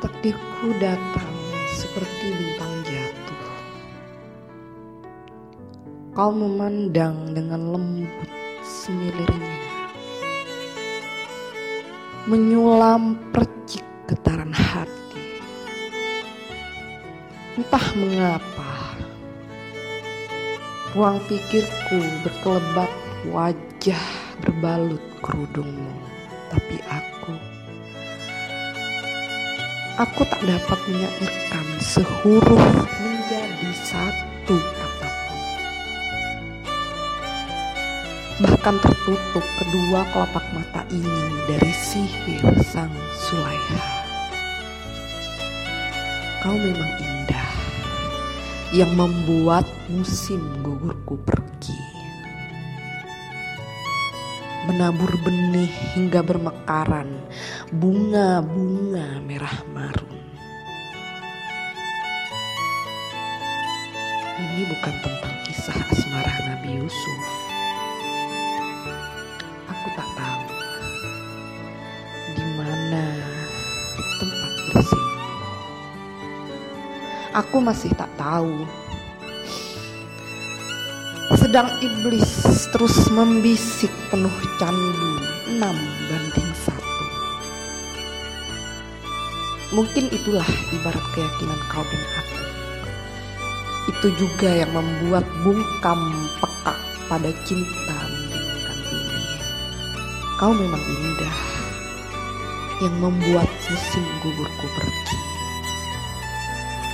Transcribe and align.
Takdirku 0.00 0.72
datang 0.80 1.28
seperti 1.68 2.32
bintang 2.32 2.72
jatuh. 2.88 3.44
Kau 6.16 6.32
memandang 6.32 7.36
dengan 7.36 7.68
lembut 7.68 8.28
semilirnya. 8.64 9.60
Menyulam 12.32 13.20
percik 13.28 13.84
getaran 14.08 14.56
hati. 14.56 15.44
Entah 17.60 17.86
mengapa, 17.92 18.96
ruang 20.96 21.20
pikirku 21.28 22.00
berkelebat 22.24 22.88
wajah 23.28 24.04
berbalut 24.40 25.04
kerudungmu. 25.20 25.92
Tapi 26.48 26.80
aku 26.88 27.59
aku 30.00 30.24
tak 30.24 30.40
dapat 30.48 30.80
menyairkan 30.88 31.66
sehuruf 31.76 32.64
menjadi 33.04 33.70
satu 33.84 34.56
kata 34.56 35.08
pun. 35.12 35.40
Bahkan 38.40 38.76
tertutup 38.80 39.44
kedua 39.60 40.00
kelopak 40.08 40.46
mata 40.56 40.88
ini 40.88 41.44
dari 41.44 41.72
sihir 41.76 42.48
sang 42.64 42.88
Sulaiha. 43.12 43.80
Kau 46.40 46.56
memang 46.56 46.92
indah 47.04 47.52
yang 48.72 48.96
membuat 48.96 49.68
musim 49.92 50.40
gugurku 50.64 51.20
pergi 51.28 51.89
menabur 54.70 55.10
benih 55.26 55.66
hingga 55.98 56.22
bermekaran 56.22 57.10
bunga-bunga 57.74 59.18
merah 59.18 59.66
marun. 59.74 60.14
Ini 64.38 64.62
bukan 64.70 64.94
tentang 65.02 65.34
kisah 65.42 65.74
asmara 65.74 66.54
Nabi 66.54 66.78
Yusuf. 66.78 67.22
Aku 69.74 69.86
tak 69.98 70.06
tahu 70.14 70.42
di 72.38 72.46
mana 72.54 73.06
tempat 74.22 74.52
bersimpu. 74.70 75.30
Aku 77.42 77.56
masih 77.58 77.90
tak 77.98 78.10
tahu 78.14 78.62
sedang 81.50 81.82
iblis 81.82 82.46
terus 82.70 83.10
membisik 83.10 83.90
penuh 84.06 84.30
candu 84.62 85.18
enam 85.50 85.74
banding 86.06 86.52
satu. 86.62 87.06
Mungkin 89.74 90.14
itulah 90.14 90.46
ibarat 90.70 91.02
keyakinan 91.10 91.58
kau 91.66 91.82
dan 91.90 92.02
aku. 92.22 92.42
Itu 93.90 94.08
juga 94.14 94.62
yang 94.62 94.70
membuat 94.78 95.26
bungkam 95.42 95.98
pekak 96.38 96.78
pada 97.10 97.34
cinta 97.42 97.98
mendengarkan 97.98 98.78
ini. 98.94 99.22
Kau 100.38 100.54
memang 100.54 100.82
indah 100.86 101.38
yang 102.78 102.94
membuat 103.02 103.50
musim 103.66 104.06
gugurku 104.22 104.66
pergi. 104.78 105.18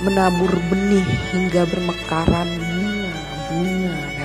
Menabur 0.01 0.49
benih 0.73 1.05
hingga 1.29 1.61
bermekaran 1.69 2.49
bunga-bunga 2.57 4.16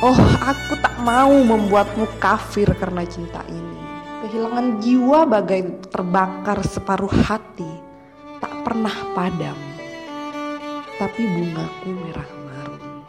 Oh, 0.00 0.16
aku 0.40 0.80
tak 0.80 0.96
mau 1.04 1.28
membuatmu 1.28 2.08
kafir 2.16 2.72
karena 2.72 3.04
cinta 3.04 3.44
ini. 3.52 3.76
Kehilangan 4.24 4.80
jiwa 4.80 5.28
bagai 5.28 5.92
terbakar 5.92 6.64
separuh 6.64 7.12
hati, 7.28 7.68
tak 8.40 8.64
pernah 8.64 8.96
padam. 9.12 9.60
Tapi 10.96 11.20
bungaku 11.20 11.88
merah 11.92 12.30
marun. 12.32 13.04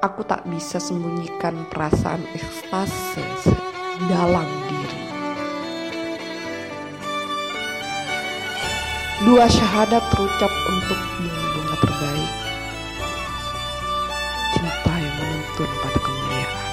Aku 0.00 0.24
tak 0.24 0.48
bisa 0.48 0.80
sembunyikan 0.80 1.68
perasaan 1.68 2.24
ekstase 2.32 3.20
dalam 4.08 4.48
diri. 4.72 5.02
Dua 9.28 9.44
syahadat 9.44 10.08
terucap 10.08 10.52
untuk 10.72 11.00
bunga 11.20 11.76
terbaik 11.84 12.46
menuntun 15.56 15.80
pada 15.80 15.98
kemuliaan. 16.04 16.68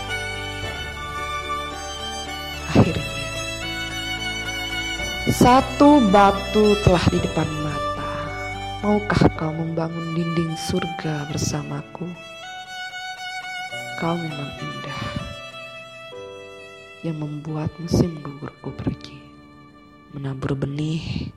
Akhirnya, 2.75 3.27
satu 5.31 6.03
batu 6.11 6.75
telah 6.83 7.05
di 7.07 7.19
depan 7.23 7.47
mata. 7.63 8.11
Maukah 8.83 9.23
kau 9.39 9.55
membangun 9.55 10.19
dinding 10.19 10.51
surga 10.59 11.31
bersamaku? 11.31 12.11
Kau 14.03 14.19
memang 14.19 14.51
indah 14.59 15.03
yang 17.07 17.23
membuat 17.23 17.71
musim 17.79 18.19
gugurku 18.19 18.75
pergi, 18.75 19.15
menabur 20.11 20.59
benih 20.59 21.31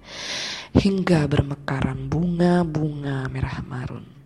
hingga 0.74 1.30
bermekaran 1.30 2.10
bunga-bunga 2.10 3.30
merah 3.30 3.62
marun. 3.62 4.25